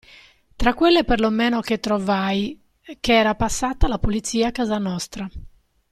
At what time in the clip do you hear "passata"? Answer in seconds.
3.35-3.87